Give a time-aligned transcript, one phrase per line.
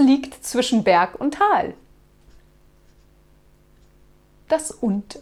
[0.00, 1.74] liegt zwischen Berg und Tal?
[4.48, 5.20] Das Und